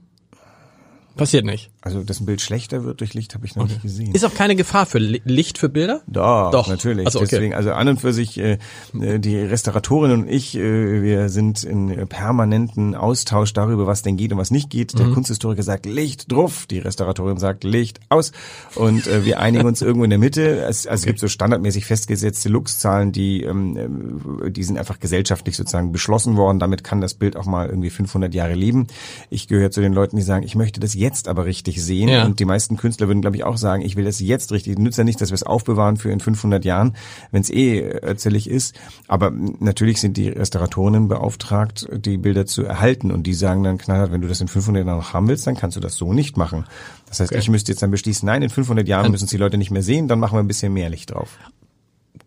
[1.16, 1.70] Passiert nicht.
[1.80, 4.12] Also dass ein Bild schlechter wird durch Licht, habe ich noch nicht gesehen.
[4.12, 6.00] Ist auch keine Gefahr für Li- Licht für Bilder?
[6.08, 6.68] Doch, Doch.
[6.68, 7.06] natürlich.
[7.06, 7.28] Also, okay.
[7.30, 8.58] Deswegen, also an und für sich, äh,
[9.00, 14.32] äh, die Restauratorin und ich, äh, wir sind in permanenten Austausch darüber, was denn geht
[14.32, 14.92] und was nicht geht.
[14.94, 14.98] Mhm.
[14.98, 18.32] Der Kunsthistoriker sagt Licht drauf, die Restauratorin sagt Licht aus
[18.74, 20.58] und äh, wir einigen uns irgendwo in der Mitte.
[20.58, 25.56] Es, also es gibt so standardmäßig festgesetzte Luxzahlen, die, ähm, äh, die sind einfach gesellschaftlich
[25.56, 26.58] sozusagen beschlossen worden.
[26.58, 28.88] Damit kann das Bild auch mal irgendwie 500 Jahre leben.
[29.30, 32.24] Ich gehöre zu den Leuten, die sagen, ich möchte das jetzt aber richtig sehen Ja.
[32.24, 34.78] und die meisten Künstler würden, glaube ich, auch sagen, ich will das jetzt richtig.
[34.78, 36.96] Nützt ja nicht, dass wir es aufbewahren für in 500 Jahren,
[37.30, 38.74] wenn es eh erzählig ist.
[39.06, 43.12] Aber natürlich sind die Restauratorinnen beauftragt, die Bilder zu erhalten.
[43.12, 45.56] Und die sagen dann knallhart, wenn du das in 500 Jahren noch haben willst, dann
[45.56, 46.64] kannst du das so nicht machen.
[47.08, 49.58] Das heißt, ich müsste jetzt dann beschließen, nein, in 500 Jahren müssen es die Leute
[49.58, 51.38] nicht mehr sehen, dann machen wir ein bisschen mehr Licht drauf.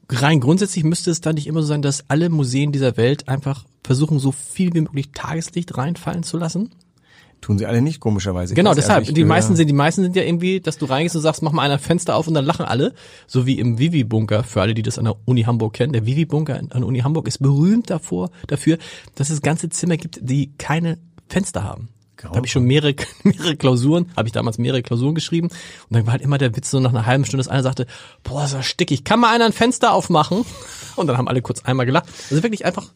[0.10, 3.66] Rein grundsätzlich müsste es dann nicht immer so sein, dass alle Museen dieser Welt einfach
[3.84, 6.72] versuchen, so viel wie möglich Tageslicht reinfallen zu lassen?
[7.42, 8.54] Tun sie alle nicht, komischerweise.
[8.54, 9.06] Genau, Also deshalb.
[9.14, 11.64] Die meisten sind, die meisten sind ja irgendwie, dass du reingehst und sagst, mach mal
[11.64, 12.94] einer Fenster auf und dann lachen alle.
[13.26, 15.92] So wie im Vivi-Bunker, für alle, die das an der Uni Hamburg kennen.
[15.92, 18.78] Der Vivi-Bunker an der Uni Hamburg ist berühmt davor, dafür,
[19.16, 21.00] dass es ganze Zimmer gibt, die keine
[21.30, 21.90] Fenster haben.
[22.30, 25.48] Da habe ich schon mehrere, mehrere Klausuren, habe ich damals mehrere Klausuren geschrieben.
[25.48, 25.56] Und
[25.90, 27.88] dann war halt immer der Witz so nach einer halben Stunde, dass einer sagte,
[28.24, 30.46] boah, ist das stickig, kann mal einer ein Fenster aufmachen?
[30.96, 32.06] Und dann haben alle kurz einmal gelacht.
[32.30, 32.92] Also wirklich einfach,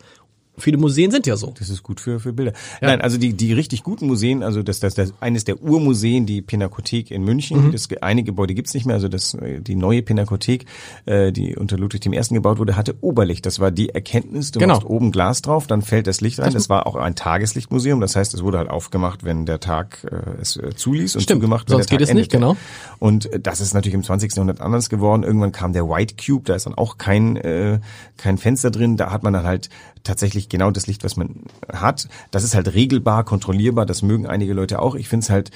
[0.57, 1.53] viele Museen sind ja so.
[1.57, 2.53] Das ist gut für, für Bilder.
[2.81, 6.41] Nein, also die, die richtig guten Museen, also das, das, das eines der Urmuseen, die
[6.41, 10.65] Pinakothek in München, das eine Gebäude gibt's nicht mehr, also das äh, die neue Pinakothek,
[11.05, 12.21] äh, die unter Ludwig I.
[12.33, 13.45] gebaut wurde, hatte Oberlicht.
[13.45, 14.75] Das war die Erkenntnis, du Genau.
[14.75, 16.53] machst oben Glas drauf, dann fällt das Licht rein.
[16.53, 20.41] Das war auch ein Tageslichtmuseum, das heißt, es wurde halt aufgemacht, wenn der Tag äh,
[20.41, 22.55] es äh, zuließ und Stimmt, zugemacht, wenn sonst der Tag geht es nicht, genau.
[22.99, 24.35] Und äh, das ist natürlich im 20.
[24.35, 25.23] Jahrhundert anders geworden.
[25.23, 27.79] Irgendwann kam der White Cube, da ist dann auch kein, äh,
[28.17, 28.97] kein Fenster drin.
[28.97, 29.69] Da hat man dann halt
[30.05, 31.41] tatsächlich genau das Licht, was man
[31.71, 32.07] hat.
[32.31, 33.85] Das ist halt regelbar, kontrollierbar.
[33.85, 34.95] Das mögen einige Leute auch.
[34.95, 35.51] Ich finde es halt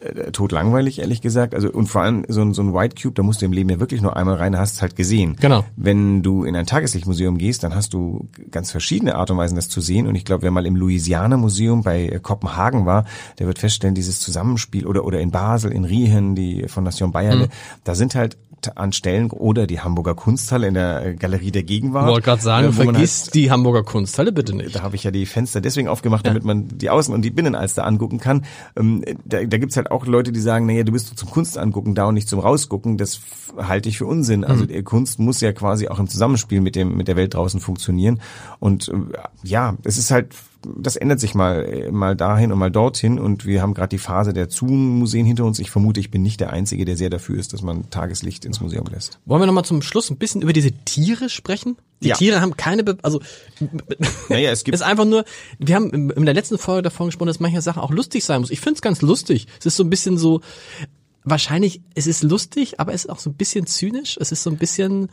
[0.00, 1.54] äh, totlangweilig, ehrlich gesagt.
[1.54, 3.68] Also und vor allem so ein, so ein White Cube, da musst du im Leben
[3.70, 5.36] ja wirklich nur einmal rein, hast es halt gesehen.
[5.40, 5.64] Genau.
[5.76, 9.68] Wenn du in ein Tageslichtmuseum gehst, dann hast du ganz verschiedene Art und Weisen, das
[9.68, 10.06] zu sehen.
[10.06, 13.04] Und ich glaube, wer mal im Louisiana Museum bei äh, Kopenhagen war,
[13.38, 17.50] der wird feststellen, dieses Zusammenspiel oder oder in Basel, in Riehen, die Fondation Bayerle, Mhm.
[17.84, 18.36] da sind halt
[18.74, 22.04] an Stellen oder die Hamburger Kunsthalle in der äh, Galerie der Gegenwart.
[22.04, 24.74] Ich wollte gerade sagen, äh, man vergiss halt- die Hamburger Kunsthalle bitte nicht.
[24.76, 27.86] da habe ich ja die Fenster deswegen aufgemacht, damit man die Außen- und die Binnenalster
[27.86, 28.44] angucken kann.
[28.76, 31.94] Ähm, da da gibt's halt auch Leute, die sagen, naja, du bist zum Kunst angucken
[31.94, 32.98] da und nicht zum Rausgucken.
[32.98, 33.20] Das
[33.56, 34.44] halte ich für Unsinn.
[34.44, 37.60] Also die Kunst muss ja quasi auch im Zusammenspiel mit dem mit der Welt draußen
[37.60, 38.20] funktionieren.
[38.58, 38.94] Und äh,
[39.42, 43.46] ja, es ist halt das ändert sich mal äh, mal dahin und mal dorthin und
[43.46, 45.58] wir haben gerade die Phase der Zoom-Museen hinter uns.
[45.58, 48.60] Ich vermute, ich bin nicht der Einzige, der sehr dafür ist, dass man Tageslicht ins
[48.60, 49.18] Museum lässt.
[49.26, 51.76] Wollen wir noch mal zum Schluss ein bisschen über diese Tiere sprechen?
[52.02, 52.16] Die Ja.
[52.16, 53.20] Tiere haben keine, Be also
[54.28, 55.24] Naja, es gibt ist einfach nur,
[55.58, 58.50] wir haben in der letzten Folge davon gesprochen, dass manche Sachen auch lustig sein muss.
[58.50, 59.46] Ich find's ganz lustig.
[59.58, 60.40] Es ist so ein bisschen so,
[61.24, 64.16] wahrscheinlich, es ist lustig, aber es ist auch so ein bisschen zynisch.
[64.20, 65.08] Es ist so ein bisschen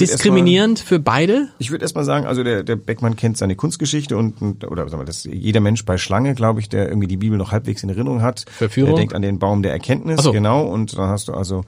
[0.00, 1.48] diskriminierend für beide.
[1.58, 5.00] Ich würde erstmal sagen, also der, der Beckmann kennt seine Kunstgeschichte und, und oder sagen
[5.00, 7.88] wir, das jeder Mensch bei Schlange, glaube ich, der irgendwie die Bibel noch halbwegs in
[7.88, 8.90] Erinnerung hat, Verführung?
[8.90, 10.32] der denkt an den Baum der Erkenntnis, so.
[10.32, 11.64] genau, und dann hast du also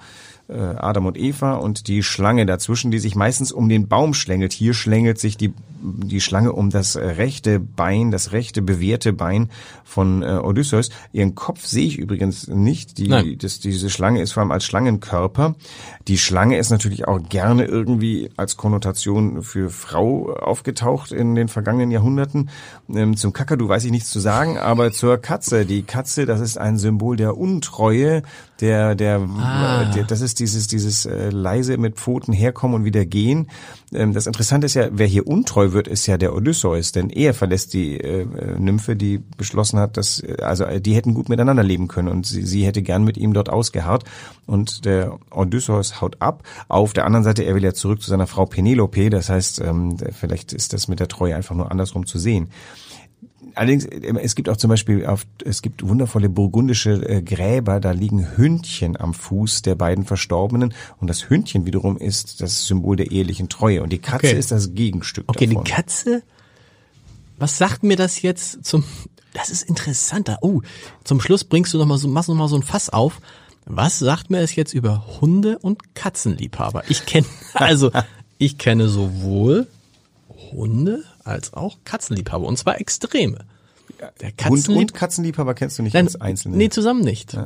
[0.53, 4.53] Adam und Eva und die Schlange dazwischen, die sich meistens um den Baum schlängelt.
[4.53, 5.53] Hier schlängelt sich die
[5.87, 9.51] die Schlange um das rechte Bein, das rechte bewehrte Bein
[9.85, 10.91] von äh, Odysseus.
[11.13, 12.99] Ihren Kopf sehe ich übrigens nicht.
[12.99, 13.37] Die, Nein.
[13.39, 15.55] das, diese Schlange ist vor allem als Schlangenkörper.
[16.09, 21.91] Die Schlange ist natürlich auch gerne irgendwie als Konnotation für Frau aufgetaucht in den vergangenen
[21.91, 22.51] Jahrhunderten.
[22.93, 25.67] Ähm, zum Kakadu weiß ich nichts zu sagen, aber zur Katze.
[25.67, 28.23] Die Katze, das ist ein Symbol der Untreue,
[28.61, 29.83] der, der, Ah.
[29.83, 33.49] äh, der das ist dieses, dieses äh, leise mit Pfoten herkommen und wieder gehen.
[33.93, 37.35] Ähm, das Interessante ist ja, wer hier untreu wird, ist ja der Odysseus, denn er
[37.35, 41.63] verlässt die äh, äh, Nymphe, die beschlossen hat, dass äh, also die hätten gut miteinander
[41.63, 44.05] leben können und sie, sie hätte gern mit ihm dort ausgeharrt
[44.47, 46.43] und der Odysseus haut ab.
[46.69, 49.97] Auf der anderen Seite, er will ja zurück zu seiner Frau Penelope, das heißt, ähm,
[50.13, 52.49] vielleicht ist das mit der Treue einfach nur andersrum zu sehen.
[53.55, 58.37] Allerdings, es gibt auch zum Beispiel, auf, es gibt wundervolle burgundische äh, Gräber, da liegen
[58.37, 63.49] Hündchen am Fuß der beiden Verstorbenen und das Hündchen wiederum ist das Symbol der ehelichen
[63.49, 64.39] Treue und die Katze Okay.
[64.39, 65.65] ist das Gegenstück Okay, davon.
[65.65, 66.23] die Katze.
[67.39, 68.85] Was sagt mir das jetzt zum?
[69.35, 70.39] Das ist interessanter.
[70.41, 70.63] Oh,
[71.05, 73.21] zum Schluss bringst du noch mal so, machst noch mal so ein Fass auf.
[73.67, 76.85] Was sagt mir es jetzt über Hunde und Katzenliebhaber?
[76.89, 77.91] Ich kenne also,
[78.39, 79.67] ich kenne sowohl
[80.53, 83.45] Hunde als auch Katzenliebhaber und zwar extreme.
[84.21, 86.57] Der Hund Katzenlieb und Katzenliebhaber kennst du nicht Nein, als Einzelne.
[86.57, 87.37] Nee, zusammen nicht.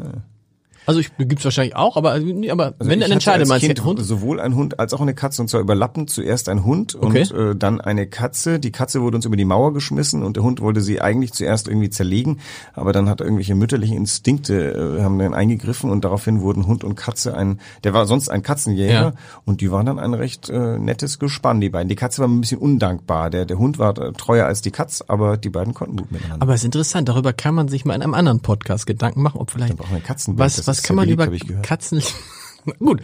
[0.91, 4.01] Also ich gibt's wahrscheinlich auch, aber nee, aber Also wenn dann entscheidet man kind Hund.
[4.01, 7.27] sowohl ein Hund als auch eine Katze und zwar überlappend zuerst ein Hund Okay.
[7.31, 8.59] und äh, dann eine Katze.
[8.61, 11.69] Die Katze wurde uns über die Mauer geschmissen und der Hund wollte sie eigentlich zuerst
[11.69, 12.41] irgendwie zerlegen,
[12.75, 16.95] aber dann hat irgendwelche mütterlichen Instinkte äh, haben dann eingegriffen und daraufhin wurden Hund und
[16.97, 19.13] Katze ein, der war sonst ein Katzenjäger Ja.
[19.45, 21.89] und die waren dann ein recht äh, nettes Gespann, die beiden.
[21.89, 25.03] Die Katze war ein bisschen undankbar, der der Hund war äh, treuer als die Katz,
[25.07, 26.43] aber die beiden konnten gut miteinander.
[26.43, 29.41] Aber es ist interessant, darüber kann man sich mal in einem anderen Podcast Gedanken machen,
[29.41, 31.29] ob vielleicht Katzenbild, was das kann man über.
[31.63, 32.03] Katzen
[32.79, 33.03] Gut,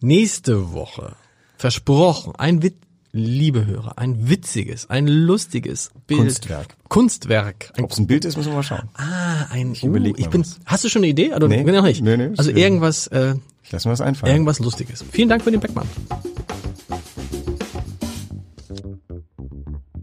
[0.00, 1.14] nächste Woche
[1.56, 2.76] versprochen, ein Wit
[3.10, 6.76] liebe Hörer, ein witziges, ein lustiges Bild Kunstwerk.
[6.88, 7.72] Kunstwerk.
[7.80, 8.88] Ob es ein Bild ist, müssen wir mal schauen.
[8.94, 10.58] ah, ein ich, überleg ich bin was.
[10.66, 11.64] Hast du schon eine Idee oder Nee.
[11.64, 12.02] noch nicht?
[12.02, 14.32] Nee, nee, also irgendwas äh, Ich lasse mir was einfallen.
[14.34, 15.04] irgendwas lustiges.
[15.10, 15.88] Vielen Dank für den Beckmann.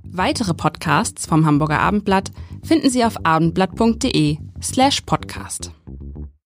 [0.03, 2.31] Weitere Podcasts vom Hamburger Abendblatt
[2.63, 5.71] finden Sie auf abendblatt.de slash podcast.